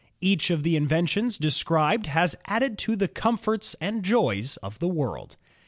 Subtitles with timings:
[0.19, 4.87] Each of the inventions described has added to the com forts and joys of the
[4.87, 5.37] world.